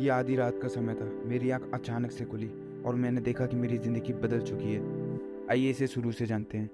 ये 0.00 0.08
आधी 0.08 0.36
रात 0.36 0.58
का 0.62 0.68
समय 0.68 0.94
था। 0.94 1.04
मेरी 1.28 1.50
आँख 1.50 1.70
अचानक 1.74 2.10
से 2.10 2.24
खुली 2.24 2.46
और 2.86 2.94
मैंने 2.94 3.20
देखा 3.20 3.46
कि 3.46 3.56
मेरी 3.56 3.78
ज़िंदगी 3.78 4.12
बदल 4.12 4.40
चुकी 4.40 4.72
है। 4.72 4.80
आइए 5.50 5.70
इसे 5.70 5.86
शुरू 5.86 6.12
से 6.12 6.26
जानते 6.26 6.58
हैं। 6.58 6.70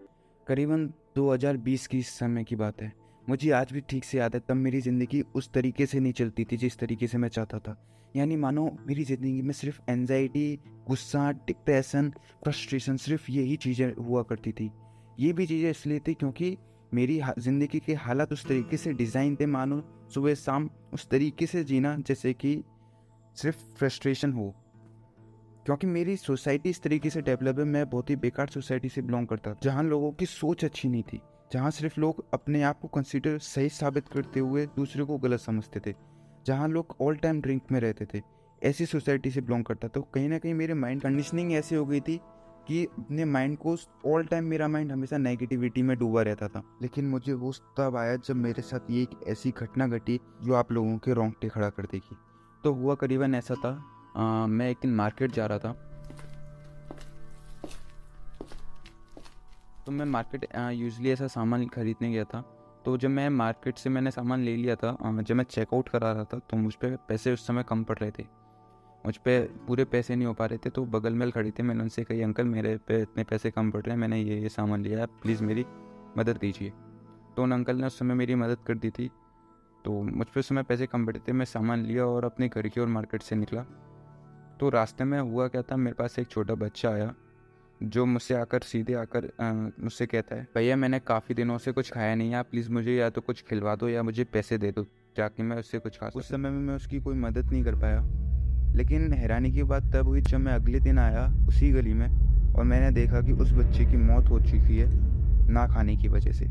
करीबन 0.46 0.86
2020 1.16 1.86
की 1.86 2.02
समय 2.02 2.44
की 2.44 2.56
बात 2.56 2.82
है। 2.82 2.92
मुझे 3.26 3.50
आज 3.50 3.72
भी 3.72 3.80
ठीक 3.80 4.04
से 4.04 4.18
याद 4.18 4.34
है, 4.34 4.40
तब 4.40 4.56
मेरी 4.56 4.80
ज़िंदगी 4.80 5.22
उस 5.34 5.50
तरीके 5.52 5.86
से 5.86 6.00
नहीं 6.00 6.12
चलती 6.12 6.44
थी 6.44 6.56
जिस 6.56 6.78
तरीके 6.78 7.06
से 7.06 7.18
मैं 7.18 7.28
चाहता 7.28 7.58
था। 7.58 7.76
यानी 8.16 8.36
मानो 8.36 8.70
मेरी 8.86 9.04
ज़िंदगी 9.04 9.42
में 9.42 9.52
सिर्फ़ 9.52 9.80
एनजाइटी 9.90 10.58
गुस्सा 10.88 11.30
डिप्रेशन 11.46 12.10
फ्रस्ट्रेशन 12.44 12.96
सिर्फ़ 12.96 13.30
यही 13.30 13.56
चीज़ें 13.56 13.92
हुआ 13.96 14.22
करती 14.22 14.52
थी। 14.52 14.70
ये 15.20 15.32
भी 15.32 15.46
चीज़ें 15.46 15.70
इसलिए 15.70 16.00
थी 16.08 16.14
क्योंकि 16.14 16.56
मेरी 16.94 17.20
ज़िंदगी 17.38 17.78
के 17.78 17.94
हालात 17.96 18.32
उस 18.32 18.46
तरीके 18.48 18.76
से 18.76 18.92
डिज़ाइन 18.94 19.36
थे 19.36 19.46
मानो 19.48 19.82
सुबह 20.14 20.34
शाम 20.36 20.70
उस 20.92 21.08
तरीके 21.08 21.46
से 21.46 21.64
जीना, 21.64 21.96
जैसे 21.98 22.32
कि 22.32 22.62
सिर्फ़ 23.42 23.56
फ्रस्ट्रेशन 23.76 24.32
हो। 24.32 24.54
क्योंकि 25.66 25.86
मेरी 25.86 26.16
सोसाइटी 26.16 26.70
इस 26.70 26.82
तरीके 26.82 27.10
से 27.10 27.22
डेवलप 27.22 27.58
है, 27.58 27.64
मैं 27.64 27.88
बहुत 27.90 28.10
ही 28.10 28.16
बेकार 28.16 28.48
सोसाइटी 28.48 28.88
से 28.88 29.02
बिलोंग 29.02 29.26
करता, 29.26 29.54
जहाँ 29.62 29.82
लोगों 29.82 30.12
की 30.12 30.26
सोच 30.26 30.64
अच्छी 30.64 30.88
नहीं 30.88 31.02
थी, 31.02 31.20
जहाँ 31.52 31.70
सिर्फ़ 31.70 32.00
लोग 32.00 32.24
अपने 32.34 32.62
आप 32.62 32.80
को 32.80 32.88
कंसिडर 32.88 33.38
सही 33.38 33.68
साबित 33.68 34.08
करते 34.08 34.40
हुए 34.40 34.66
दूसरे 34.66 35.04
को 35.04 35.18
गलत 35.18 35.40
समझते 35.40 35.80
थे, 35.86 35.94
जहाँ 36.46 36.68
लोग 36.68 36.96
ऑल 37.00 37.16
टाइम 37.16 37.40
ड्रिंक 37.40 37.62
में 37.72 37.80
रहते 37.80 38.06
थे, 38.14 38.22
ऐसी 38.62 38.86
सोसाइटी 38.86 39.30
से 39.30 39.40
बिलोंग 39.40 39.64
करता। 39.64 39.88
तो 39.88 40.02
कहीं 40.02 40.28
ना 40.28 40.38
कहीं 40.38 40.54
मेरे 40.54 40.74
माइंड 40.74 41.02
कंडीशनिंग 41.02 41.52
ऐसी 41.52 41.74
हो 41.74 41.86
गई 41.86 42.00
थी 42.00 42.20
कि 42.68 42.84
अपने 42.84 43.24
माइंड 43.24 43.56
को 43.58 43.76
ऑल 44.06 44.24
टाइम 44.24 44.44
मेरा 44.44 44.68
माइंड 44.68 44.92
हमेशा 44.92 45.18
नेगेटिविटी 45.18 45.82
में 45.82 45.96
डूबा 45.98 46.22
रहता 46.22 46.48
था। 46.48 46.62
लेकिन 46.82 47.04
मुझे 47.04 47.32
वो 47.32 47.52
तब 47.78 47.96
आया 47.96 48.16
जब 48.16 48.36
मेरे 48.36 48.62
साथ 48.62 48.90
ये 48.90 49.02
एक 49.02 49.10
ऐसी 49.26 49.50
घटना 49.50 49.86
घटी 49.86 50.20
जो 50.42 50.54
आप 50.54 50.72
लोगों 50.72 50.96
के 50.98 51.14
रोंगटे 51.14 51.48
खड़ा 51.48 51.70
कर 51.70 51.82
देगी। 51.82 52.16
तो 52.64 52.72
हुआ 52.72 52.94
करीबन 52.94 53.34
ऐसा 53.34 53.54
था। 53.54 53.70
आ, 54.16 54.46
मैं 54.46 54.70
एक 54.70 54.78
दिन 54.82 54.94
मार्केट 54.94 55.32
जा 55.32 55.46
रहा 55.46 55.58
था। 55.58 55.72
तो 59.86 59.92
मैं 59.92 60.04
मार्केट 60.04 60.46
यूजली 60.72 61.10
ऐसा 61.10 61.26
सामान 61.26 61.66
खरीदने 61.66 62.12
गया 62.12 62.24
था। 62.24 62.40
तो 62.84 62.96
जब 62.96 63.10
मैं 63.10 63.28
मार्केट 63.30 63.78
से 63.78 63.90
मैंने 63.90 64.10
सामान 64.10 64.40
ले 64.40 64.56
लिया 64.56 64.74
था 64.76 64.96
जब 65.22 65.36
मैं 65.36 65.44
चेकआउट 65.44 65.88
करा 65.88 66.12
रहा 66.12 66.24
था 66.24 66.38
तो 66.40 66.56
मुझ 66.56 66.74
पर 66.74 66.96
पैसे 67.08 67.32
उस 67.32 67.46
समय 67.46 67.62
कम 67.62 67.84
पड़ 67.84 67.96
रहे 67.98 68.10
थे। 68.10 68.24
मुझ 69.06 69.16
पर 69.16 69.48
पूरे 69.66 69.84
पैसे 69.84 70.16
नहीं 70.16 70.26
हो 70.26 70.32
पा 70.34 70.46
रहे 70.46 70.58
थे 70.58 70.70
तो 70.70 70.84
बगल 70.86 71.14
में 71.14 71.30
खड़ी 71.30 71.50
थे 71.50 71.62
मैंने 71.62 71.82
उनसे 71.82 72.04
कही 72.04 72.22
अंकल 72.22 72.46
मेरे 72.46 72.76
पे 72.88 73.00
इतने 73.02 73.24
पैसे 73.24 73.50
कम 73.50 73.70
पड़ 73.70 73.80
रहे 73.80 73.90
हैं 73.90 74.00
मैंने 74.00 74.20
ये 74.20 74.40
ये 74.40 74.48
सामान 74.48 74.82
लिया 74.82 74.98
है 75.00 75.06
प्लीज़ 75.22 75.42
मेरी 75.44 75.64
मदद 76.18 76.36
दीजिए 76.36 76.72
तो 77.36 77.42
उन 77.42 77.52
अंकल 77.52 77.76
ने 77.76 77.86
उस 77.86 77.98
समय 77.98 78.14
मेरी 78.14 78.34
मदद 78.34 78.58
कर 78.66 78.74
दी 78.74 78.90
थी। 78.90 79.10
तो 79.84 80.00
मुझ 80.02 80.26
पर 80.26 80.42
समय 80.42 80.62
पैसे 80.62 80.86
कम 80.86 81.06
पड़े 81.06 81.20
थे, 81.20 81.32
मैं 81.32 81.44
सामान 81.44 81.82
लिया 81.82 82.04
और 82.06 82.24
अपने 82.24 82.48
घर 82.48 82.68
की 82.68 82.80
ओर 82.80 82.88
मार्केट 82.88 83.22
से 83.22 83.36
निकला। 83.36 83.64
तो 84.60 84.68
रास्ते 84.70 85.04
में 85.04 85.18
हुआ 85.20 85.46
क्या 85.48 85.62
था, 85.62 85.76
मेरे 85.76 85.94
पास 85.94 86.18
एक 86.18 86.28
छोटा 86.28 86.54
बच्चा 86.56 86.90
आया, 86.90 87.12
जो 87.80 88.04
मुझसे 88.06 88.34
आकर 88.34 88.60
सीधे 88.60 88.94
आकर 88.94 89.30
मुझसे 89.80 90.06
कहता 90.06 90.36
है, 90.36 90.46
भैया, 90.54 90.76
मैंने 90.76 90.98
काफ़ी 91.00 91.34
दिनों 91.34 91.58
से 91.58 91.72
कुछ 91.72 91.90
खाया 91.92 92.14
नहीं 92.14 92.32
है 92.32 92.42
प्लीज़ 92.42 92.70
मुझे 92.70 92.94
या 92.94 93.10
तो 93.10 93.20
कुछ 93.20 93.42
खिलवा 93.48 93.74
दो 93.76 93.88
या 93.88 94.02
मुझे 94.02 94.24
पैसे 94.24 94.58
दे 94.58 94.70
दो, 94.72 94.82
ताकि 95.16 95.42
मैं 95.42 95.56
उससे 95.56 95.78
कुछ 95.78 95.98
खा 95.98 96.10
उस 96.16 96.28
समय 96.28 96.50
में 96.50 96.60
मैं 96.60 96.74
उसकी 96.76 97.00
कोई 97.00 97.14
मदद 97.16 97.50
नहीं 97.52 97.64
कर 97.64 97.74
पाया। 97.74 98.00
लेकिन 98.76 99.12
हैरानी 99.12 99.50
की 99.52 99.62
बात 99.62 99.92
तब 99.94 100.08
हुई 100.08 100.20
जब 100.20 100.38
मैं 100.38 100.52
अगले 100.52 100.80
दिन 100.80 100.98
आया 100.98 101.26
उसी 101.48 101.70
गली 101.72 101.92
में 101.94 102.54
और 102.54 102.64
मैंने 102.64 102.90
देखा 102.90 103.20
कि 103.20 103.32
उस 103.32 103.52
बच्चे 103.52 103.84
की 103.84 103.96
मौत 103.96 104.30
हो 104.30 104.40
चुकी 104.40 104.78
है, 104.78 104.88
ना 105.50 105.66
खाने 105.66 105.96
की 105.96 106.08
वजह 106.08 106.32
से। 106.32 106.46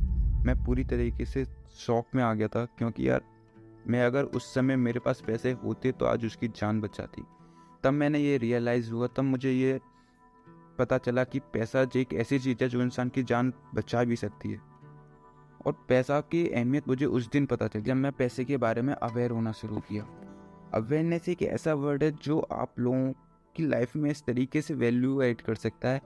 मैं 0.45 0.55
पूरी 0.65 0.83
तरीके 0.83 1.25
से 1.25 1.45
शौक 1.75 2.15
में 2.15 2.23
आ 2.23 2.33
गया 2.33 2.47
था, 2.47 2.65
क्योंकि 2.65 3.09
यार, 3.09 3.21
मैं 3.87 4.05
अगर 4.05 4.23
उस 4.23 4.53
समय 4.53 4.75
मेरे 4.75 4.99
पास 4.99 5.21
पैसे 5.27 5.51
होते 5.51 5.91
तो 5.91 6.05
आज 6.05 6.25
उसकी 6.25 6.47
जान 6.47 6.81
बचाती 6.81 7.23
तब 7.83 7.93
मैंने 7.93 8.19
ये 8.19 8.37
रियलाइज़ 8.37 8.91
हुआ, 8.91 9.07
तब 9.07 9.23
मुझे 9.23 9.51
ये 9.51 9.79
पता 10.79 10.97
चला 10.97 11.23
कि 11.23 11.39
पैसा 11.53 11.81
एक 11.95 12.13
ऐसी 12.13 12.39
चीज़ 12.39 12.63
है 12.63 12.69
जो 12.69 12.81
इंसान 12.81 13.09
की 13.09 13.23
जान 13.23 13.53
बचा 13.75 14.03
भी 14.03 14.15
सकती 14.15 14.51
है। 14.51 14.59
और 15.65 15.73
पैसा 15.89 16.19
की 16.21 16.47
अहमियत 16.49 16.87
मुझे 16.87 17.05
उस 17.05 17.29
दिन 17.29 17.45
पता 17.45 17.67
चली 17.67 17.81
जब 17.81 17.95
मैं 17.95 18.11
पैसे 18.11 18.45
के 18.45 18.57
बारे 18.57 18.81
में 18.81 18.93
अवेयर 18.93 19.31
होना 19.31 19.51
शुरू 19.51 19.79
किया। 19.79 20.03
अवेयरनेस 20.73 21.29
एक 21.29 21.41
ऐसा 21.41 21.73
वर्ड 21.73 22.03
है 22.03 22.11
जो 22.23 22.39
आप 22.39 22.79
लोगों 22.79 23.11
की 23.55 23.67
लाइफ 23.67 23.95
में 23.95 24.09
इस 24.11 24.23
तरीके 24.25 24.61
से 24.61 24.73
वैल्यू 24.73 25.21
ऐड 25.21 25.41
कर 25.41 25.55
सकता 25.55 25.89
है। 25.89 26.01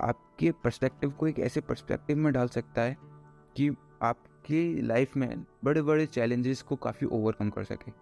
आपके 0.00 0.52
पर्सपेक्टिव 0.64 1.10
को 1.10 1.26
एक 1.26 1.38
ऐसे 1.38 1.60
पर्सपेक्टिव 1.60 2.16
में 2.16 2.32
डाल 2.32 2.48
सकता 2.48 2.82
है 2.82 2.96
कि 3.56 3.68
आपकी 4.02 4.80
लाइफ 4.82 5.16
में 5.16 5.44
बड़े 5.64 5.82
बड़े 5.82 6.06
चैलेंजेस 6.06 6.62
को 6.62 6.76
काफ़ी 6.76 7.06
ओवरकम 7.08 7.50
कर 7.50 7.64
सके। 7.64 7.92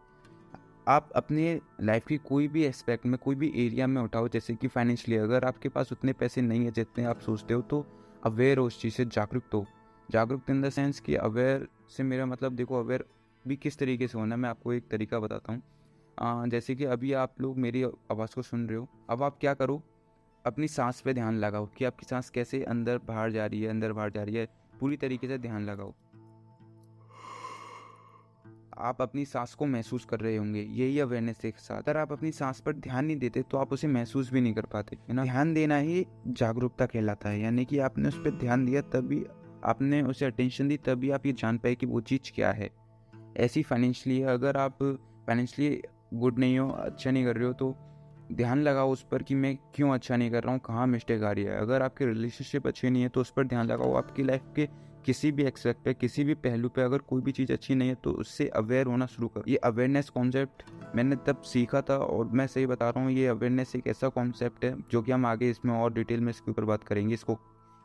आप 0.88 1.10
अपने 1.16 1.60
लाइफ 1.80 2.06
की 2.06 2.16
कोई 2.18 2.48
भी 2.48 2.64
एस्पेक्ट 2.64 3.06
में, 3.06 3.18
कोई 3.18 3.34
भी 3.34 3.52
एरिया 3.56 3.86
में 3.86 4.00
उठाओ, 4.02 4.28
जैसे 4.28 4.54
कि 4.54 4.68
फाइनेंशियली 4.68 5.20
अगर 5.22 5.44
आपके 5.44 5.68
पास 5.68 5.92
उतने 5.92 6.12
पैसे 6.12 6.42
नहीं 6.42 6.64
है 6.64 6.70
जितने 6.70 7.04
आप 7.04 7.20
सोचते 7.20 7.54
हो 7.54 7.62
तो 7.62 7.84
अवेयर 8.24 8.58
हो 8.58 8.66
उस 8.66 8.80
चीज़ 8.80 8.94
से, 8.94 9.04
जागरूक 9.04 9.44
हो। 9.54 9.66
जागरूक 10.08 10.50
इन 10.50 10.62
द 10.62 10.70
सेंस 10.70 11.00
कि 11.00 11.14
अवेयर 11.16 11.66
से 11.96 12.02
मेरा 12.02 12.26
मतलब 12.26 12.52
देखो 12.52 12.78
अवेयर 12.78 13.04
भी 13.44 13.56
किस 13.56 13.78
तरीके 13.78 14.08
से 14.08 14.18
होना 14.18 14.36
मैं 14.36 14.48
आपको 14.50 14.72
एक 14.72 14.88
तरीका 14.90 15.18
बताता 15.18 15.52
हूँ। 15.52 16.48
जैसे 16.48 16.74
कि 16.74 16.84
अभी 16.86 17.12
आप 17.14 17.40
लोग 17.40 17.58
मेरी 17.58 17.82
आवाज़ 17.82 18.34
को 18.34 18.42
सुन 18.42 18.66
रहे 18.68 18.78
हो, 18.78 18.88
अब 19.10 19.22
आप 19.22 19.36
क्या 19.40 19.54
करो, 19.54 19.82
अपनी 20.44 20.68
सांस 20.68 21.00
पे 21.00 21.14
ध्यान 21.14 21.38
लगाओ 21.38 21.66
कि 21.76 21.84
आपकी 21.84 22.06
सांस 22.06 22.30
कैसे 22.30 22.62
अंदर 22.64 22.98
बाहर 22.98 23.30
जा 23.30 23.46
रही 23.46 23.62
है, 23.62 23.68
अंदर 23.68 23.92
बाहर 23.92 24.10
जा 24.10 24.22
रही 24.22 24.34
है। 24.34 24.48
पूरी 24.80 24.96
तरीके 24.96 25.28
से 25.28 25.38
ध्यान 25.38 25.64
लगाओ। 25.64 25.92
आप 28.80 29.00
अपनी 29.02 29.24
सांस 29.24 29.54
को 29.54 29.66
महसूस 29.66 30.04
कर 30.04 30.20
रहे 30.20 30.36
होंगे, 30.36 30.60
यही 30.60 30.98
अवेयरनेस 31.00 31.38
के 31.38 31.50
साथ। 31.52 31.78
अगर 31.78 31.96
आप 31.96 32.12
अपनी 32.12 32.30
सांस 32.32 32.60
पर 32.60 32.72
ध्यान 32.74 33.04
नहीं 33.04 33.16
देते 33.16 33.42
तो 33.42 33.58
आप 33.58 33.72
उसे 33.72 33.88
महसूस 33.88 34.32
भी 34.32 34.40
नहीं 34.40 34.54
कर 34.54 34.66
पाते 34.66 34.96
ना? 35.10 35.22
ध्यान 35.24 35.52
देना 35.54 35.76
ही 35.78 36.06
जागरूकता 36.28 36.86
कहलाता 36.86 37.28
है, 37.28 37.40
यानी 37.40 37.64
कि 37.64 37.78
आपने 37.78 38.08
उस 38.08 38.18
पर 38.18 38.30
ध्यान 38.30 38.64
दिया 38.66 38.82
तभी 38.90 39.24
आपने 39.64 40.02
उसे 40.02 40.24
अटेंशन 40.24 40.68
दी, 40.68 40.76
तभी 40.76 41.10
आप 41.10 41.26
ये 41.26 41.32
जान 41.32 41.58
पाए 41.58 41.74
कि 41.74 41.86
वो 41.86 42.00
चीज़ 42.02 42.32
क्या 42.34 42.52
है। 42.52 42.70
ऐसी 43.36 43.62
फाइनेंशियली 43.62 44.22
अगर 44.22 44.56
आप 44.56 44.78
फाइनेंशियली 45.26 45.82
गुड 46.14 46.38
नहीं 46.38 46.58
हो 46.58 46.68
अच्छा 46.70 47.10
नहीं 47.10 47.24
कर 47.24 47.36
रहे 47.36 47.46
हो 47.46 47.52
तो 47.52 47.74
ध्यान 48.30 48.62
लगाओ 48.62 48.90
उस 48.92 49.02
पर 49.10 49.22
कि 49.22 49.34
मैं 49.34 49.56
क्यों 49.74 49.90
अच्छा 49.90 50.16
नहीं 50.16 50.30
कर 50.30 50.42
रहा 50.42 50.52
हूँ, 50.52 50.60
कहाँ 50.60 50.86
मिस्टेक 50.86 51.22
आ 51.22 51.30
रही 51.32 51.44
है। 51.44 51.58
अगर 51.58 51.82
आपके 51.82 52.06
रिलेशनशिप 52.06 52.66
अच्छे 52.66 52.90
नहीं 52.90 53.02
है 53.02 53.08
तो 53.08 53.20
उस 53.20 53.30
पर 53.30 53.46
ध्यान 53.46 53.66
लगाओ। 53.66 53.94
आपकी 53.94 54.22
लाइफ 54.22 54.42
के 54.56 54.68
किसी 55.06 55.30
भी 55.32 55.44
एक्सपेक्ट 55.44 55.84
पे, 55.84 55.94
किसी 55.94 56.24
भी 56.24 56.34
पहलू 56.36 56.68
पे 56.68 56.82
अगर 56.82 56.98
कोई 57.00 57.22
भी 57.22 57.32
चीज़ 57.32 57.52
अच्छी 57.52 57.74
नहीं 57.74 57.88
है 57.88 57.94
तो 57.94 58.10
उससे 58.12 58.46
अवेयर 58.48 58.86
होना 58.86 59.06
शुरू 59.06 59.28
करो। 59.28 59.44
ये 59.48 59.56
अवेयरनेस 59.58 60.08
कॉन्सेप्ट 60.10 60.62
मैंने 60.96 61.16
तब 61.26 61.42
सीखा 61.44 61.80
था 61.80 61.96
और 61.98 62.28
मैं 62.28 62.46
सही 62.46 62.66
बता 62.66 62.88
रहा 62.90 63.04
हूँ, 63.04 63.12
ये 63.12 63.26
अवेयरनेस 63.28 63.74
एक 63.76 63.86
ऐसा 63.88 64.08
कॉन्सेप्ट 64.10 64.64
है 64.64 64.74
जो 64.90 65.02
कि 65.02 65.12
हम 65.12 65.26
आगे 65.26 65.50
इसमें 65.50 65.74
और 65.74 65.92
डिटेल 65.92 66.20
में 66.20 66.30
इसके 66.30 66.50
ऊपर 66.50 66.64
बात 66.64 66.84
करेंगे, 66.84 67.14
इसको 67.14 67.34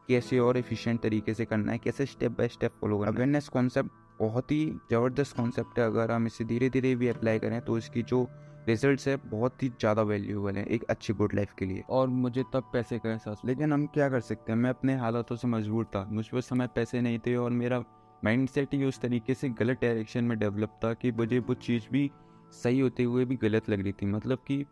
कैसे 0.09 0.39
और 0.39 0.57
एफिशिएंट 0.57 1.01
तरीके 1.01 1.33
से 1.33 1.45
करना 1.45 1.71
है, 1.71 1.77
कैसे 1.77 2.05
स्टेप 2.05 2.31
बाय 2.31 2.47
स्टेप 2.47 2.71
फॉलो 2.81 2.97
करना 2.97 3.11
अवेयरनेस 3.11 3.47
कॉन्सेप्ट 3.49 3.89
बहुत 4.19 4.51
ही 4.51 4.65
ज़बरदस्त 4.91 5.35
कॉन्सेप्ट 5.37 5.79
है। 5.79 5.85
अगर 5.85 6.11
हम 6.11 6.27
इसे 6.27 6.43
धीरे 6.45 6.69
धीरे 6.69 6.95
भी 6.95 7.07
अप्लाई 7.07 7.39
करें 7.39 7.59
तो 7.61 7.77
इसकी 7.77 8.01
जो 8.03 8.27
रिजल्ट्स 8.67 9.07
है 9.07 9.15
बहुत 9.25 9.63
ही 9.63 9.67
ज़्यादा 9.69 10.01
वैल्यूबल 10.03 10.55
है 10.55 10.65
एक 10.65 10.83
अच्छी 10.83 11.13
गुड 11.13 11.33
लाइफ 11.33 11.53
के 11.59 11.65
लिए। 11.65 11.83
और 11.89 12.07
मुझे 12.09 12.43
तब 12.53 12.69
पैसे 12.73 12.99
का 12.99 13.09
एहसास 13.09 13.41
लेकिन 13.45 13.73
हम 13.73 13.85
क्या 13.87 14.09
कर 14.09 14.19
सकते 14.21 14.51
हैं? 14.51 14.59
मैं 14.59 14.69
अपने 14.69 14.95
हालातों 14.95 15.35
से 15.35 15.47
मजबूर 15.47 15.85
था। 15.85 16.05
मुझ 16.05 16.27
पर 16.27 16.41
समय 16.43 16.67
पैसे 16.75 17.01
नहीं 17.01 17.19
थे 17.19 17.35
और 17.35 17.51
मेरा 17.53 17.83
माइंड 18.23 18.47
सेट 18.49 18.73
ही 18.73 18.83
उस 18.85 18.99
तरीके 18.99 19.33
से 19.33 19.49
गलत 19.51 19.81
डायरेक्शन 19.81 20.23
में 20.23 20.37
डेवलप 20.39 20.79
था 20.83 20.93
कि 20.93 21.11
मुझे 21.11 21.39
वो 21.39 21.53
चीज़ 21.55 21.89
भी 21.91 22.09
सही 22.53 22.79
होते 22.79 23.03
हुए 23.03 23.25
भी 23.25 23.35
गलत 23.35 23.69
लग 23.69 23.81
रही 23.83 23.93
थी। 23.93 24.05
मतलब 24.05 24.43
कि 24.47 24.65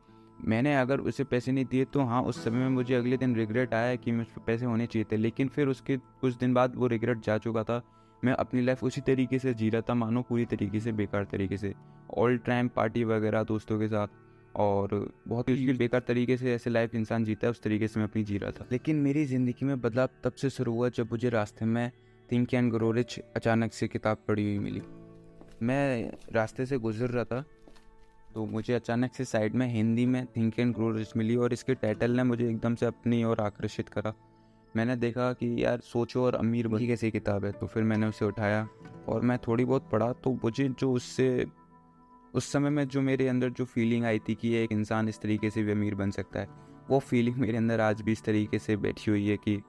मैंने 0.46 0.76
अगर 0.76 1.00
उसे 1.00 1.24
पैसे 1.24 1.52
नहीं 1.52 1.66
दिए 1.66 1.86
तो 1.86 2.04
हाँ 2.04 2.22
उस 2.22 2.44
समय 2.44 2.58
में 2.58 2.70
मुझे 2.70 2.96
अगले 2.96 3.18
दिन 3.18 3.36
रिग्रेट 3.36 3.74
आया 3.74 3.96
कि 3.96 4.12
मुझ 4.12 4.26
पर 4.28 4.42
पैसे 4.46 4.66
होने 4.66 4.86
चाहिए 4.86 5.06
थे। 5.12 5.18
लेकिन 5.18 5.48
फिर 5.48 5.68
उसके 5.68 5.98
कुछ 5.98 6.36
दिन 6.36 6.54
बाद 6.54 6.76
वो 6.76 6.88
रिग्रेट 6.88 7.20
जा 7.20 7.38
चुका 7.38 7.64
था 7.64 7.82
मैं 8.24 8.34
अपनी 8.34 8.62
लाइफ 8.62 8.84
उसी 8.84 9.02
तरीके 9.02 9.40
से 9.40 9.54
जी 9.54 9.70
रहा 9.70 9.82
था 9.82 9.94
मानो 9.94 10.22
पूरी 10.22 10.46
तरीके 10.46 10.80
से 10.80 10.92
बेकार 10.92 11.24
तरीके 11.32 11.58
से। 11.58 11.74
ऑल 12.18 12.38
टाइम 12.38 12.68
पार्टी 12.68 13.04
वगैरह 13.04 13.44
दोस्तों 13.44 13.80
के 13.80 13.88
साथ 13.88 14.08
और 14.56 15.12
बहुत 15.28 15.50
ही 15.50 15.74
बेकार 15.74 16.02
तरीके 16.08 16.38
से 16.38 16.54
ऐसे 16.54 16.70
लाइफ 16.70 16.96
इंसान 16.96 17.24
जीता 17.26 17.48
है 17.48 17.52
उस 17.52 17.62
तरीके 17.62 17.88
से 17.88 18.00
मैं 18.00 18.08
अपनी 18.08 18.24
जी 18.24 18.38
रहा 18.38 18.52
था। 18.52 18.68
लेकिन 18.72 18.96
मेरी 18.98 19.26
ज़िंदगी 19.26 19.66
में 19.66 19.80
बदलाव 19.82 20.10
तब 20.24 20.34
से 20.34 20.50
शुरू 20.50 20.74
हुआ 20.74 20.90
जब 20.90 21.12
मुझे 21.12 21.30
रास्ते 21.30 21.66
में 21.66 21.92
थिंक 22.32 22.54
एंड 22.54 22.72
ग्रो 22.74 22.92
रिच 22.92 23.20
अचानक 23.36 23.74
से 23.74 23.88
किताब 23.88 24.18
पढ़ी 24.28 24.44
हुई 24.46 24.60
मिली। 24.60 24.82
मैं 25.62 26.12
रास्ते 26.34 26.66
से 26.66 26.78
गुजर 26.78 27.10
रहा 27.10 27.24
था 27.24 27.44
तो 28.34 28.46
मुझे 28.46 28.74
अचानक 28.74 29.14
से 29.14 29.26
साइड 29.26 29.56
में 29.56 29.68
हिंदी 29.68 30.06
में 30.06 30.26
थिंक 30.28 30.60
एंड 30.60 30.74
ग्रो 30.76 30.92
रिच 30.92 31.12
मिली 31.18 31.36
और 31.36 31.54
इसके 31.54 31.74
टाइटल 31.76 32.12
ने 32.12 32.24
मुझे 32.24 32.48
एकदम 32.50 32.76
से 32.76 32.86
अपनी 32.86 33.24
ओर 33.24 33.42
आकर्षित 33.42 33.90
करा। 33.90 34.14
मैंने 34.76 34.96
देखा 34.96 35.32
कि 35.34 35.56
यार 35.64 35.80
सोचो 35.84 36.24
और 36.26 36.36
अमीर 36.36 36.68
बनी 36.68 36.88
कैसी 36.88 37.12
किताब 37.12 37.46
है। 37.46 37.52
तो 37.52 37.68
फिर 37.68 37.84
मैंने 37.84 38.08
उसे 38.08 38.26
उठाया 38.26 38.68
और 39.08 39.22
मैं 39.22 39.38
थोड़ी 39.38 39.66
बहुत 39.66 39.90
पढ़ा 39.92 40.12
तो 40.14 40.32
मुझे 40.44 40.68
जो 40.70 40.92
उससे, 40.94 41.46
उस 42.34 42.52
समय 42.52 42.70
में 42.70 42.88
जो 42.88 43.02
मेरे 43.02 43.28
अंदर 43.28 43.50
जो 43.50 43.66
फीलिंग 43.66 44.06
आई 44.06 44.20
थी 44.20 44.36
कि 44.36 44.54
एक 44.56 44.72
इंसान 44.72 45.10
इस 45.10 45.22
तरीके 45.22 45.50
से 45.50 45.64
भी 45.64 45.72
अमीर 45.72 45.96
बन 45.96 46.12
सकता 46.12 46.40
है, 46.40 46.48
वो 46.90 47.00
फीलिंग 47.00 47.38
मेरे 47.38 47.58
अंदर 47.58 47.82
आज 47.82 48.02
भी 48.02 48.12
इस 48.12 48.24
तरीके 48.24 48.60
से 48.60 48.78
बैठी 48.78 49.12
हुई 49.12 49.28
है 49.28 49.38
कि 49.38 49.62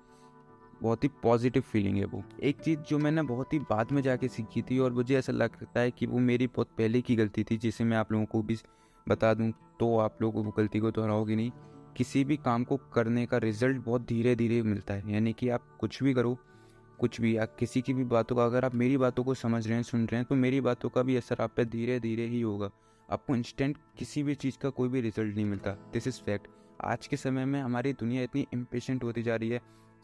बहुत 0.82 1.04
ही 1.04 1.08
पॉजिटिव 1.22 1.62
फीलिंग 1.62 1.96
है 1.96 2.04
वो। 2.04 2.22
एक 2.42 2.60
चीज़ 2.60 2.80
जो 2.80 2.98
मैंने 2.98 3.22
बहुत 3.24 3.52
ही 3.52 3.58
बाद 3.60 3.92
में 3.92 4.00
जाके 4.02 4.28
सीखी 4.28 4.62
थी 4.62 4.78
और 4.78 4.92
मुझे 4.92 5.16
ऐसा 5.18 5.32
लगता 5.32 5.80
है 5.80 5.90
कि 5.90 6.06
वो 6.06 6.18
मेरी 6.20 6.46
बहुत 6.46 6.68
पहले 6.78 7.00
की 7.00 7.16
गलती 7.16 7.44
थी, 7.44 7.56
जिसे 7.56 7.84
मैं 7.84 7.96
आप 7.96 8.12
लोगों 8.12 8.26
को 8.26 8.42
भी 8.42 8.56
बता 9.06 9.32
दूँ 9.34 9.52
तो 9.80 9.96
आप 9.98 10.18
लोग 10.22 10.36
वो 10.36 10.52
गलती 10.56 10.80
को 10.80 10.90
दोहराओगे 10.90 11.36
नहीं। 11.36 11.50
किसी 11.96 12.24
भी 12.24 12.36
काम 12.36 12.64
को 12.64 12.76
करने 12.76 13.26
का 13.26 13.38
रिज़ल्ट 13.38 13.84
बहुत 13.84 14.06
धीरे 14.06 14.34
धीरे 14.36 14.62
मिलता 14.62 14.94
है। 14.94 15.12
यानी 15.12 15.32
कि 15.32 15.48
आप 15.48 15.76
कुछ 15.80 16.02
भी 16.02 16.14
करो, 16.14 16.38
कुछ 16.98 17.20
भी, 17.20 17.36
या 17.36 17.44
किसी 17.44 17.80
की 17.82 17.94
भी 17.94 18.04
बातों 18.04 18.36
का, 18.36 18.44
अगर 18.44 18.64
आप 18.64 18.74
मेरी 18.74 18.96
बातों 18.96 19.24
को 19.24 19.34
समझ 19.34 19.66
रहे 19.66 19.76
हैं, 19.76 19.82
सुन 19.82 20.00
रहे 20.00 20.16
हैं 20.16 20.24
तो 20.24 20.34
मेरी 20.34 20.60
बातों 20.60 20.88
का 20.88 21.02
भी 21.02 21.16
असर 21.16 21.36
आप 21.40 21.54
पे 21.56 21.64
धीरे 21.64 22.00
धीरे 22.00 22.26
ही 22.26 22.40
होगा। 22.40 22.70
आपको 23.10 23.36
इंस्टेंट 23.36 23.76
किसी 23.98 24.22
भी 24.22 24.34
चीज़ 24.34 24.58
का 24.58 24.70
कोई 24.70 24.88
भी 24.88 25.00
रिज़ल्ट 25.00 25.34
नहीं 25.34 25.44
मिलता। 25.44 25.70
दिस 25.70 26.06
इज़ 26.06 26.20
फैक्ट 26.20 26.48
आज 26.84 27.06
के 27.06 27.16
समय 27.16 27.44
में 27.44 27.60
हमारी 27.60 27.92
दुनिया 27.92 28.22
इतनी 28.22 28.46
इम्पेशेंट 28.52 29.04
होती 29.04 29.22
जा 29.22 29.36
रही 29.36 29.48
है। 29.48 29.60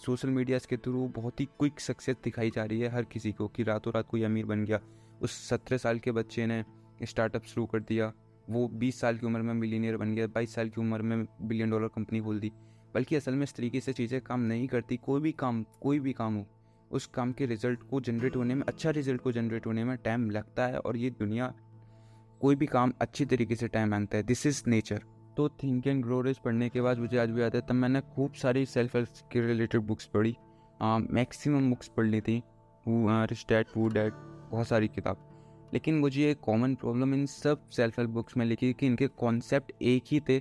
सोशल 0.06 0.28
मीडियाज़ 0.28 0.66
के 0.66 0.76
थ्रू 0.76 1.08
बहुत 1.08 1.40
ही 1.40 1.44
क्विक 1.44 1.80
सक्सेस 1.80 2.16
दिखाई 2.24 2.50
जा 2.50 2.64
रही 2.64 2.80
है 2.80 2.88
हर 2.88 3.04
किसी 3.04 3.32
को 3.32 3.48
कि 3.48 3.62
रातों 3.62 3.92
रात 3.94 4.06
कोई 4.08 4.22
अमीर 4.22 4.46
बन 4.46 4.64
गया। 4.64 4.80
उस 5.22 5.48
सत्रह 5.48 5.78
साल 5.78 5.98
के 5.98 6.12
बच्चे 6.12 6.46
ने 6.46 6.64
स्टार्टअप 7.02 7.44
शुरू 7.44 7.66
कर 7.66 7.80
दिया। 7.80 8.12
वो 8.50 8.66
बीस 8.70 9.00
साल 9.00 9.18
की 9.18 9.26
उम्र 9.26 9.42
में 9.42 9.52
मिलीनियर 9.54 9.96
बन 9.96 10.14
गया, 10.14 10.26
बाईस 10.26 10.54
साल 10.54 10.68
की 10.68 10.80
उम्र 10.80 11.02
में 11.02 11.24
बिलियन 11.42 11.70
डॉलर 11.70 11.88
कंपनी 11.88 12.20
खोल 12.20 12.40
दी। 12.40 12.52
बल्कि 12.94 13.16
असल 13.16 13.34
में 13.34 13.42
इस 13.42 13.54
तरीके 13.54 13.80
से 13.80 13.92
चीज़ें 13.92 14.20
काम 14.20 14.40
नहीं 14.42 14.66
करती, 14.68 14.96
कोई 14.96 15.20
भी 15.20 15.32
काम, 15.32 15.62
कोई 15.82 16.00
भी 16.00 16.12
काम 16.12 16.34
हो, 16.34 16.46
उस 16.90 17.06
काम 17.06 17.32
के 17.32 17.46
रिज़ल्ट 17.46 17.82
को 17.90 18.00
जनरेट 18.00 18.36
होने 18.36 18.54
में 18.54 18.62
अच्छा 18.62 18.90
रिज़ल्ट 18.90 19.20
को 19.20 19.32
जनरेट 19.32 19.66
होने 19.66 19.84
में 19.84 19.96
टाइम 19.96 20.30
लगता 20.30 20.66
है 20.66 20.78
और 20.78 20.96
ये 20.96 21.10
दुनिया 21.10 21.52
कोई 22.40 22.56
भी 22.56 22.66
काम 22.66 22.92
अच्छी 23.00 23.24
तरीके 23.24 23.56
से 23.56 23.68
टाइम 23.68 23.88
माँगता 23.88 24.16
है। 24.16 24.22
दिस 24.22 24.46
इज़ 24.46 24.62
नेचर 24.66 25.02
तो 25.36 25.48
थिंक 25.62 25.86
एंड 25.86 26.04
ग्रो 26.04 26.20
रेज 26.20 26.38
पढ़ने 26.38 26.68
के 26.68 26.80
बाद 26.80 26.98
मुझे 26.98 27.18
आज 27.18 27.30
भी 27.30 27.42
याद 27.42 27.54
है, 27.54 27.60
तब 27.60 27.74
मैंने 27.74 28.00
खूब 28.14 28.32
सारी 28.34 28.66
सेल्फ 28.66 28.96
हेल्प 28.96 29.28
के 29.32 29.40
रिलेटेड 29.40 29.80
बुक्स 29.82 30.06
पढ़ी। 30.14 30.36
मैक्सिमम 31.12 31.70
बुक्स 31.70 31.90
पढ़ 31.96 32.06
ली 32.06 32.20
थी। 32.20 32.42
रिच 32.86 33.44
डैड 33.48 33.66
पू 33.74 33.88
डैड 33.88 34.12
बहुत 34.50 34.66
सारी 34.66 34.88
किताब। 34.88 35.26
लेकिन 35.74 35.98
मुझे 35.98 36.30
एक 36.30 36.40
कॉमन 36.40 36.74
प्रॉब्लम 36.74 37.14
इन 37.14 37.26
सब 37.26 37.68
सेल्फ 37.70 37.98
हेल्प 37.98 38.10
बुक्स 38.10 38.36
में 38.36 38.44
लिखी 38.46 38.72
कि 38.72 38.86
इनके 38.86 39.06
कॉन्सेप्ट 39.08 39.72
एक 39.82 40.04
ही 40.06 40.20
थे 40.28 40.40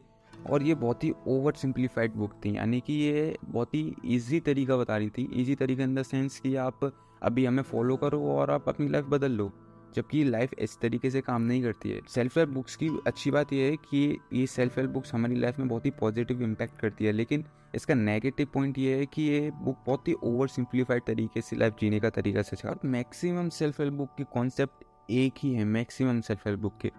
और 0.50 0.64
ये 0.64 0.76
बहुत 0.76 1.04
ही 1.04 1.12
ओवर 1.28 1.54
सिंप्लीफाइड 1.54 2.14
बुक 2.14 2.34
थी, 2.46 2.56
यानी 2.58 2.80
कि 2.82 2.94
ये 2.94 3.38
बहुत 3.46 3.74
ही 3.76 3.94
ईजी 4.08 4.40
तरीका 4.40 4.78
बता 4.78 4.98
रही 4.98 5.10
थी। 5.10 5.28
ईजी 5.34 5.56
तरीका 5.56 5.84
इन 5.84 5.96
द 5.96 6.04
सेंस 6.04 6.40
कि 6.40 6.56
आप 6.58 6.92
अभी 7.22 7.46
हमें 7.46 7.64
फॉलो 7.64 7.96
करो 7.98 8.22
और 8.32 8.52
आप 8.52 8.70
अपनी 8.70 8.88
लाइफ 8.88 9.06
बदल 9.06 9.32
लो, 9.32 9.52
जबकि 9.96 10.24
लाइफ 10.24 10.54
इस 10.60 10.78
तरीके 10.82 11.10
से 11.10 11.22
काम 11.22 11.42
नहीं 11.42 11.62
करती 11.64 11.90
है। 11.90 12.02
सेल्फ 12.10 12.38
हेल्प 12.38 12.50
बुक्स 12.50 12.76
की 12.76 12.90
अच्छी 13.08 13.32
बात 13.32 13.54
यह 13.54 13.70
है 13.70 13.76
कि 13.86 14.18
ये 14.34 14.46
सेल्फ 14.48 14.78
हेल्प 14.78 14.92
बुक्स 14.92 15.14
हमारी 15.14 15.36
लाइफ 15.36 15.60
में 15.60 15.68
बहुत 15.68 15.86
ही 15.86 15.92
पॉजिटिव 16.00 16.42
इम्पैक्ट 16.44 16.80
करती 16.82 17.06
है, 17.06 17.12
लेकिन 17.12 17.46
इसका 17.76 17.94
नेगेटिव 17.94 18.48
पॉइंट 18.54 18.78
ये 18.80 18.96
है 18.98 19.06
कि 19.06 19.22
ये 19.22 19.50
बुक 19.56 19.78
बहुत 19.88 20.08
ही 20.08 20.14
ओवर 20.24 20.48
सिंप्लीफाइड 20.48 21.04
तरीके 21.08 21.42
से 21.42 21.56
लाइफ 21.56 21.76
जीने 21.82 22.00
का 22.00 22.10
तरीका 22.12 22.42
से 22.42 22.68
और 22.68 22.80
मैक्सिमम 22.86 23.50
सेल्फ 23.52 23.80
हेल्प 23.80 23.94
बुक 23.94 24.16
की 24.18 24.24
कॉन्सेप्ट 24.34 24.84
एक 25.12 25.34
ही 25.38 25.54
है 25.54 25.64
मैक्सिमम 25.66 26.22
सेल्फ 26.22 26.46
हेल्प 26.48 26.60
बुक 26.60 26.78
के। 26.82 26.92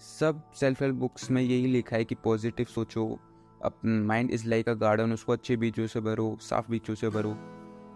सब 0.00 0.42
सेल्फ 0.54 0.82
हेल्प 0.82 0.94
बुक्स 0.94 1.30
में 1.30 1.42
यही 1.42 1.66
लिखा 1.66 1.96
है 1.96 2.04
कि 2.04 2.14
पॉजिटिव 2.14 2.66
सोचो 2.66 3.06
अब 3.64 3.80
mind 3.84 4.30
is 4.30 4.48
like 4.48 4.68
a 4.68 4.74
garden 4.74 5.12
उसको 5.12 5.32
अच्छे 5.32 5.56
बीजों 5.56 5.86
से 5.86 6.00
भरो, 6.00 6.36
साफ़ 6.40 6.70
बीजों 6.70 6.94
से 6.94 7.08
भरो। 7.08 7.34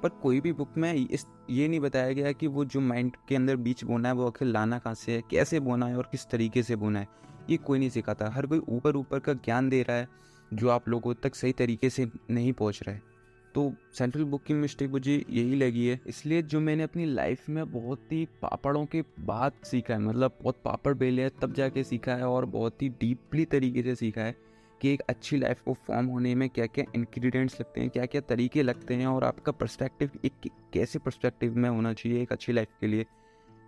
पर 0.02 0.08
कोई 0.22 0.40
भी 0.40 0.52
बुक 0.52 0.76
में 0.76 0.92
इस, 0.94 1.26
ये 1.50 1.68
नहीं 1.68 1.80
बताया 1.80 2.12
गया 2.12 2.32
कि 2.32 2.46
वो 2.46 2.64
जो 2.64 2.80
माइंड 2.80 3.16
के 3.28 3.36
अंदर 3.36 3.56
बीज 3.56 3.84
बोना 3.84 4.08
है, 4.08 4.14
वो 4.14 4.26
आखिर 4.26 4.48
लाना 4.48 4.78
कहाँ 4.78 4.94
से 4.94 5.12
है, 5.12 5.22
कैसे 5.30 5.60
बोना 5.60 5.86
है 5.86 5.96
और 5.96 6.08
किस 6.12 6.26
तरीके 6.30 6.62
से 6.62 6.76
बोना 6.76 7.00
है, 7.00 7.08
ये 7.50 7.56
कोई 7.56 7.78
नहीं 7.78 7.90
सिखाता। 7.90 8.30
हर 8.30 8.46
कोई 8.46 8.58
ऊपर 8.68 8.96
ऊपर 8.96 9.18
का 9.18 9.32
ज्ञान 9.34 9.68
दे 9.68 9.82
रहा 9.82 9.96
है, 9.96 10.08
जो 10.54 10.68
आप 10.68 10.88
लोगों 10.88 11.14
तक 11.14 11.34
सही 11.34 11.52
तरीके 11.52 11.90
से 11.90 12.10
नहीं 12.30 12.52
पहुँच 12.52 12.80
रहा 12.82 12.94
है। 12.94 13.15
तो 13.56 13.72
सेंट्रल 13.94 14.24
बुक 14.24 14.42
की 14.44 14.54
मिस्टेक 14.54 14.90
मुझे 14.90 15.14
यही 15.30 15.54
लगी 15.54 15.86
है। 15.86 16.00
इसलिए 16.06 16.42
जो 16.42 16.60
मैंने 16.60 16.82
अपनी 16.82 17.04
लाइफ 17.04 17.48
में 17.48 17.70
बहुत 17.72 18.12
ही 18.12 18.24
पापड़ों 18.42 18.84
के 18.86 19.02
बाद 19.20 19.52
सीखा 19.64 19.94
है 19.94 20.00
मतलब 20.00 20.32
बहुत 20.42 20.56
पापड़ 20.64 20.92
बेले 20.94 21.22
है, 21.22 21.30
तब 21.42 21.52
जाके 21.52 21.84
सीखा 21.84 22.14
है 22.14 22.26
और 22.28 22.44
बहुत 22.46 22.82
ही 22.82 22.88
डीपली 22.88 23.44
तरीके 23.44 23.82
से 23.82 23.94
सीखा 23.94 24.20
है 24.20 24.34
कि 24.80 24.92
एक 24.92 25.00
अच्छी 25.00 25.36
लाइफ 25.36 25.60
को 25.60 25.74
फॉर्म 25.86 26.06
होने 26.06 26.34
में 26.34 26.48
क्या 26.50 26.66
क्या 26.66 26.84
इंग्रेडिएंट्स 26.94 27.60
लगते 27.60 27.80
हैं 27.80 27.90
क्या 27.90 28.06
क्या 28.06 28.20
तरीके 28.20 28.62
लगते 28.62 28.94
हैं 28.94 29.06
और 29.06 29.24
आपका 29.24 29.52
पर्सपेक्टिव 29.52 30.10
एक 30.24 30.50
कैसे 30.72 30.98
पर्सपेक्टिव 30.98 31.56
में 31.56 31.68
होना 31.70 31.92
चाहिए 31.92 32.22
एक 32.22 32.32
अच्छी 32.32 32.52
लाइफ 32.52 32.68
के 32.80 32.86
लिए। 32.86 33.06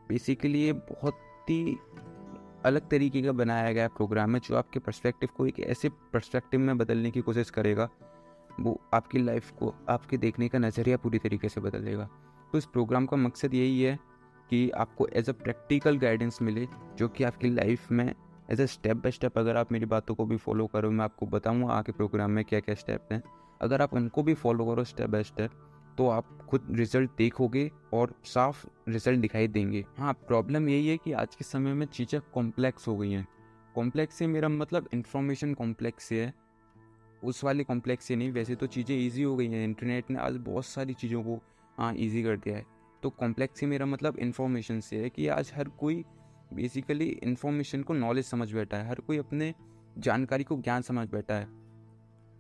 बेसिकली 0.09 0.63
ये 0.63 0.73
बहुत 0.73 1.21
ही 1.51 1.77
अलग 2.65 2.89
तरीके 2.89 3.23
का 3.23 3.33
बनाया 3.33 3.73
गया 3.73 3.89
प्रोग्राम 3.89 4.35
है 4.35 4.41
जो 4.41 4.57
आपके 4.57 4.81
पर्सपेक्टिव 4.81 5.29
को 5.37 5.47
एक 5.47 5.61
ऐसे 5.61 5.89
पर्सपेक्टिव 6.13 6.61
में 6.61 6.79
बदलने 6.79 7.11
की 7.11 7.21
कोशिश 7.21 7.51
करेगा। 7.51 7.89
वो 8.61 8.81
आपकी 8.95 9.19
लाइफ 9.19 9.51
को, 9.51 9.75
आपके 9.89 10.17
देखने 10.17 10.49
का 10.49 10.59
नज़रिया 10.59 10.97
पूरी 10.97 11.19
तरीके 11.19 11.49
से 11.49 11.61
बदल 11.61 11.85
देगा। 11.85 12.09
तो 12.53 12.59
इस 12.59 12.67
प्रोग्राम 12.67 13.07
का 13.07 13.17
मकसद 13.17 13.55
यही 13.55 13.81
है 13.83 13.99
कि 14.51 14.69
आपको 14.71 15.07
एज 15.09 15.29
अ 15.31 15.33
प्रैक्टिकल 15.35 15.99
गाइडेंस 15.99 16.39
मिले, 16.43 16.67
जो 16.97 17.09
कि 17.09 17.25
आपकी 17.25 17.51
लाइफ 17.51 17.91
में 17.91 18.13
as 18.51 18.61
a 18.61 18.67
step 18.67 18.97
by 18.97 19.13
step 19.13 19.39
अगर 19.39 19.57
आप 19.57 19.73
मेरी 19.73 19.87
बातों 19.87 20.15
को 20.15 20.25
भी 20.27 20.37
फॉलो 20.37 20.67
करो, 20.67 20.91
मैं 20.91 21.05
आपको 21.05 21.27
बताऊँगा 21.27 21.73
आके 21.73 21.93
प्रोग्राम 21.93 22.31
में 22.31 22.45
क्या 22.45 22.61
क्या 22.61 22.75
स्टेप 22.75 23.09
हैं। 23.13 23.23
अगर 23.61 23.83
आप 23.83 23.95
उनको 23.95 24.23
भी 24.23 24.35
फॉलो 24.35 24.67
करो 24.67 24.85
स्टेप 24.85 25.11
बाय 25.11 25.25
स्टेप 25.25 25.51
तो 25.99 26.09
आप 26.09 26.27
खुद 26.49 26.67
रिज़ल्ट 26.71 27.11
देखोगे 27.19 27.71
और 27.93 28.13
साफ़ 28.25 28.65
रिज़ल्ट 28.89 29.21
दिखाई 29.21 29.49
देंगे। 29.49 29.85
हाँ 29.99 30.13
प्रॉब्लम 30.27 30.69
यही 30.69 30.89
है 30.89 30.97
कि 30.97 31.13
आज 31.13 31.35
के 31.35 31.45
समय 31.45 31.75
में 31.75 31.87
चीज़ें 31.87 32.21
कॉम्प्लेक्स 32.35 32.89
हो 32.89 32.97
गई 32.97 33.11
हैं। 33.11 33.27
कॉम्प्लेक्स 33.75 34.15
से 34.15 34.27
मेरा 34.27 34.49
मतलब 34.49 34.89
इन्फॉर्मेशन 34.93 35.55
कॉम्प्लेक्स 35.55 36.05
से 36.05 36.21
है। 36.23 36.33
उस 37.23 37.43
वाले 37.45 37.65
कॉम्प्लेक्स 37.65 38.05
से 38.05 38.17
नहीं, 38.17 38.31
वैसे 38.33 38.55
तो 38.55 38.67
चीज़ें 38.67 38.97
ईजी 38.97 39.23
हो 39.23 39.37
गई 39.37 39.47
हैं 39.47 39.65
इंटरनेट 39.65 40.11
ने 40.11 40.19
आज 40.19 40.37
बहुत 40.43 40.67
सारी 40.67 40.95
चीज़ों 40.95 41.23
को 41.23 41.39
हाँ 41.79 41.93
ईजी 41.97 42.23
कर 42.23 42.37
दिया 42.37 42.57
है। 42.57 42.65
तो 43.03 43.11
कॉम्प्लेक्स 43.11 43.61
से 43.61 43.67
मेरा 43.67 43.87
मतलब 43.87 44.19
इन्फॉर्मेशन 44.19 44.81
से 44.81 44.97
है 44.97 45.11
कि 45.11 45.27
आज 45.29 45.53
हर 45.57 45.69
कोई 45.79 46.05
बेसिकली 46.55 47.07
इन्फॉर्मेशन 47.23 47.83
को 47.83 47.95
नॉलेज 47.95 48.25
समझ 48.25 48.53
बैठा 48.53 48.77
है, 48.77 48.89
हर 48.89 49.01
कोई 49.01 49.19
अपने 49.19 49.53
जानकारी 49.99 50.45
को 50.45 50.57
ज्ञान 50.57 50.83
समझ 50.83 51.09
बैठा 51.09 51.35
है। 51.35 51.49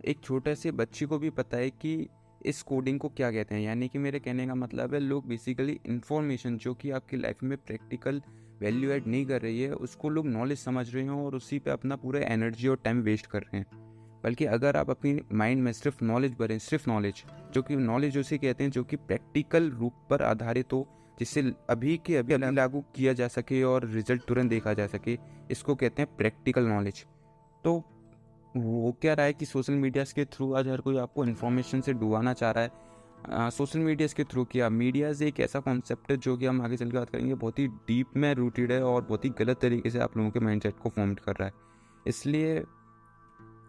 एक 0.04 0.20
छोटे 0.24 0.54
से 0.54 0.70
बच्चे 0.72 1.06
को 1.06 1.18
भी 1.18 1.30
पता 1.30 1.56
है 1.56 1.70
कि 1.70 2.08
इस 2.46 2.62
कोडिंग 2.62 2.98
को 3.00 3.08
क्या 3.08 3.30
कहते 3.30 3.54
हैं, 3.54 3.62
यानी 3.62 3.88
कि 3.88 3.98
मेरे 3.98 4.18
कहने 4.20 4.46
का 4.46 4.54
मतलब 4.54 4.94
है 4.94 5.00
लोग 5.00 5.26
बेसिकली 5.28 5.78
इन्फॉर्मेशन 5.86 6.56
जो 6.58 6.74
कि 6.74 6.90
आपकी 6.90 7.16
लाइफ 7.16 7.42
में 7.42 7.56
प्रैक्टिकल 7.58 8.22
वैल्यू 8.60 8.90
एड 8.90 9.06
नहीं 9.06 9.26
कर 9.26 9.40
रही 9.42 9.60
है, 9.62 9.72
उसको 9.72 10.08
लोग 10.08 10.26
नॉलेज 10.26 10.58
समझ 10.58 10.94
रहे 10.94 11.04
हैं 11.04 11.10
और 11.10 11.34
उसी 11.34 11.58
पे 11.58 11.70
अपना 11.70 11.96
पूरा 11.96 12.20
एनर्जी 12.26 12.68
और 12.68 12.80
टाइम 12.84 13.00
वेस्ट 13.02 13.26
कर 13.26 13.42
रहे 13.42 13.58
हैं। 13.58 13.87
बल्कि 14.24 14.44
अगर 14.46 14.76
आप 14.76 14.90
अपनी 14.90 15.20
माइंड 15.32 15.62
में 15.62 15.72
सिर्फ़ 15.72 16.04
नॉलेज 16.04 16.34
भरें, 16.40 16.58
सिर्फ़ 16.58 16.88
नॉलेज 16.90 17.22
जो 17.54 17.62
कि 17.62 17.76
नॉलेज 17.76 18.18
उसे 18.18 18.38
कहते 18.38 18.64
हैं, 18.64 18.70
जो 18.70 18.84
कि 18.84 18.96
प्रैक्टिकल 18.98 19.70
रूप 19.70 20.06
पर 20.10 20.22
आधारित 20.22 20.72
हो 20.72 20.86
जिससे 21.18 21.40
अभी 21.70 21.96
के 22.06 22.16
अभी 22.16 22.36
लागू 22.52 22.80
किया 22.96 23.12
जा 23.12 23.28
सके 23.28 23.62
और 23.64 23.86
रिज़ल्ट 23.86 24.22
तुरंत 24.24 24.50
देखा 24.50 24.72
जा 24.74 24.86
सके, 24.86 25.18
इसको 25.50 25.74
कहते 25.74 26.02
हैं 26.02 26.16
प्रैक्टिकल 26.16 26.66
नॉलेज 26.66 27.04
तो 27.64 27.72
वो 28.54 28.92
क्या 29.02 29.14
रहा 29.14 29.26
है 29.26 29.32
कि 29.32 29.46
सोशल 29.46 29.72
मीडियाज़ 29.74 30.14
के 30.14 30.24
थ्रू 30.26 30.52
आज 30.54 30.68
हर 30.68 30.80
कोई 30.80 30.96
आपको 30.98 31.24
इन्फॉर्मेशन 31.24 31.80
से 31.80 31.92
डुबाना 31.94 32.32
चाह 32.32 32.50
रहा 32.50 32.64
है? 32.64 33.50
सोशल 33.50 33.78
मीडियाज़ 33.78 34.14
के 34.14 34.24
थ्रू 34.24 34.44
किया। 34.44 34.68
मीडियाज़ 34.68 35.22
एक 35.24 35.40
ऐसा 35.40 35.60
कॉन्सेप्ट 35.60 36.10
है 36.10 36.16
जो 36.16 36.36
कि 36.36 36.46
हम 36.46 36.60
आगे 36.62 36.76
चल 36.76 36.90
के 36.90 36.96
बात 36.98 37.10
करेंगे, 37.10 37.34
बहुत 37.34 37.58
ही 37.58 37.66
डीप 37.66 38.16
में 38.16 38.32
रूटेड 38.34 38.72
है 38.72 38.82
और 38.82 39.02
बहुत 39.02 39.24
ही 39.24 39.30
गलत 39.38 39.58
तरीके 39.62 39.90
से 39.90 39.98
आप 39.98 40.16
लोगों 40.16 40.30
के 40.30 40.40
माइंड 40.40 40.72
को 40.72 40.88
फॉर्म 40.88 41.14
कर 41.16 41.32
रहा 41.32 41.46
है। 41.46 41.52
इसलिए 42.06 42.62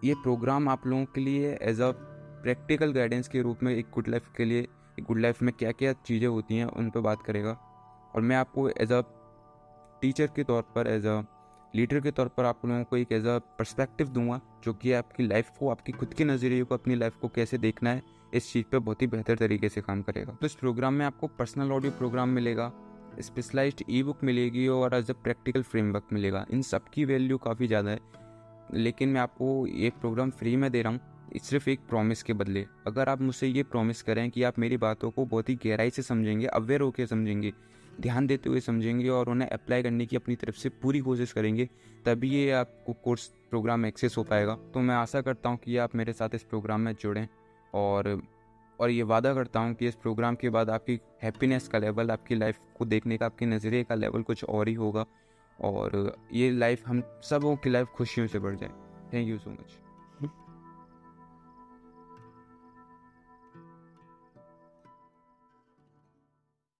ये 0.03 0.13
प्रोग्राम 0.15 0.67
आप 0.69 0.85
लोगों 0.87 1.05
के 1.05 1.21
लिए 1.21 1.57
एज 1.61 1.79
अ 1.81 1.91
प्रैक्टिकल 2.43 2.91
गाइडेंस 2.93 3.27
के 3.27 3.41
रूप 3.41 3.63
में, 3.63 3.73
एक 3.73 3.85
गुड 3.93 4.07
लाइफ 4.07 4.27
के 4.37 4.45
लिए 4.45 4.67
गुड 5.01 5.19
लाइफ 5.19 5.41
में 5.41 5.53
क्या 5.53 5.71
क्या 5.71 5.93
चीज़ें 5.95 6.27
होती 6.27 6.57
हैं, 6.57 6.65
उन 6.65 6.89
पर 6.89 6.99
बात 6.99 7.21
करेगा। 7.21 7.51
और 8.15 8.21
मैं 8.21 8.35
आपको 8.35 8.67
एज 8.69 8.91
अ 8.91 9.01
टीचर 10.01 10.27
के 10.35 10.43
तौर 10.43 10.61
पर 10.75 10.87
एज 10.87 11.05
अ 11.05 11.21
लीडर 11.73 11.99
के 11.99 12.11
तौर 12.11 12.27
पर 12.27 12.45
आप 12.45 12.65
लोगों 12.65 12.83
को 12.83 12.97
एक 12.97 13.11
एज 13.11 13.25
अ 13.25 13.37
पर्सपेक्टिव 13.57 14.07
दूँगा, 14.09 14.39
जो 14.63 14.73
कि 14.73 14.93
आपकी 14.93 15.27
लाइफ 15.27 15.49
को, 15.59 15.69
आपकी 15.69 15.91
खुद 15.91 16.13
के 16.13 16.25
नज़रिए 16.25 16.63
को, 16.63 16.75
अपनी 16.75 16.95
लाइफ 16.95 17.15
को 17.15 17.27
कैसे 17.27 17.57
देखना 17.57 17.89
है, 17.89 18.01
इस 18.33 18.51
चीज़ 18.53 18.65
पे 18.71 18.79
बहुत 18.79 19.01
ही 19.01 19.07
बेहतर 19.07 19.35
तरीके 19.37 19.69
से 19.69 19.81
काम 19.81 20.01
करेगा। 20.01 20.33
तो 20.33 20.45
इस 20.45 20.55
प्रोग्राम 20.55 20.93
में 20.93 21.05
आपको 21.05 21.27
पर्सनल 21.29 21.71
ऑडियो 21.71 21.91
प्रोग्राम 21.91 22.29
मिलेगा 22.29 22.71
स्पेशलाइज्ड 23.21 23.83
ई 23.89 24.01
बुक 24.03 24.23
मिलेगी 24.23 24.67
और 24.69 24.93
एज 24.95 25.09
अ 25.11 25.13
प्रैक्टिकल 25.13 25.63
फ्रेमवर्क 25.63 26.07
मिलेगा। 26.13 26.45
इन 26.51 26.61
सब 26.61 26.89
की 26.89 27.05
वैल्यू 27.05 27.37
काफ़ी 27.37 27.67
ज़्यादा 27.67 27.91
है। 27.91 27.99
लेकिन 28.73 29.09
मैं 29.09 29.21
आपको 29.21 29.65
ये 29.67 29.89
प्रोग्राम 29.91 30.29
फ्री 30.31 30.55
में 30.55 30.69
दे 30.71 30.81
रहा 30.81 30.91
हूँ, 30.91 30.99
सिर्फ़ 31.39 31.69
एक 31.69 31.79
प्रॉमिस 31.89 32.23
के 32.23 32.33
बदले। 32.33 32.65
अगर 32.87 33.09
आप 33.09 33.21
मुझसे 33.21 33.47
ये 33.47 33.63
प्रॉमिस 33.63 34.01
करें 34.01 34.29
कि 34.29 34.43
आप 34.43 34.59
मेरी 34.59 34.77
बातों 34.77 35.09
को 35.11 35.25
बहुत 35.25 35.49
ही 35.49 35.55
गहराई 35.55 35.89
से 35.89 36.01
समझेंगे 36.01 36.45
अवेयर 36.47 36.81
होकर 36.81 37.05
समझेंगे, 37.05 37.53
ध्यान 38.01 38.27
देते 38.27 38.49
हुए 38.49 38.59
समझेंगे 38.59 39.09
और 39.09 39.29
उन्हें 39.29 39.49
अप्लाई 39.49 39.83
करने 39.83 40.05
की 40.05 40.15
अपनी 40.15 40.35
तरफ़ 40.35 40.55
से 40.55 40.69
पूरी 40.71 40.99
कोशिश 41.01 41.31
करेंगे, 41.31 41.69
तभी 42.05 42.29
ये 42.29 42.51
आपको 42.53 42.93
कोर्स 43.03 43.27
प्रोग्राम 43.49 43.85
एक्सेस 43.85 44.17
हो 44.17 44.23
पाएगा। 44.23 44.55
तो 44.73 44.79
मैं 44.79 44.95
आशा 44.95 45.21
करता 45.21 45.49
हूँ 45.49 45.57
कि 45.57 45.77
आप 45.77 45.95
मेरे 45.95 46.13
साथ 46.13 46.35
इस 46.35 46.43
प्रोग्राम 46.43 46.81
में 46.81 46.93
जुड़ें 47.01 47.27
और 47.73 48.21
और 48.79 48.89
ये 48.89 49.03
वादा 49.03 49.33
करता 49.33 49.59
हूँ 49.59 49.73
कि 49.73 49.87
इस 49.87 49.95
प्रोग्राम 49.95 50.35
के 50.35 50.49
बाद 50.49 50.69
आपकी 50.69 50.99
हैप्पीनेस 51.23 51.67
का 51.67 51.79
लेवल 51.79 52.11
आपकी 52.11 52.35
लाइफ 52.35 52.59
को 52.77 52.85
देखने 52.85 53.17
का, 53.17 53.25
आपके 53.25 53.45
नज़रिए 53.45 53.83
का 53.83 53.95
लेवल 53.95 54.21
कुछ 54.21 54.43
और 54.43 54.67
ही 54.67 54.73
होगा। 54.73 55.05
और 55.61 56.17
ये 56.33 56.51
लाइफ 56.51 56.87
हम 56.87 57.03
सबों 57.23 57.55
की 57.55 57.69
लाइफ 57.69 57.87
खुशियों 57.87 58.27
से 58.27 58.39
बढ़ 58.39 58.55
जाए। 58.55 58.69
Thank 59.13 59.27
you 59.29 59.37
so 59.37 59.49
much 59.49 59.77